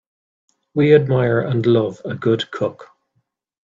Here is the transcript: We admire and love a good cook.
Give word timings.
We 0.73 0.95
admire 0.95 1.41
and 1.41 1.63
love 1.63 2.01
a 2.05 2.15
good 2.15 2.49
cook. 2.49 2.87